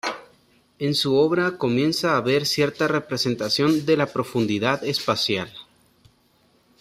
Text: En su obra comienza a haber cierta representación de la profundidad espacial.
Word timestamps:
En 0.79 0.95
su 0.95 1.15
obra 1.15 1.59
comienza 1.59 2.13
a 2.13 2.17
haber 2.17 2.47
cierta 2.47 2.87
representación 2.87 3.85
de 3.85 3.97
la 3.97 4.07
profundidad 4.07 4.83
espacial. 4.83 5.53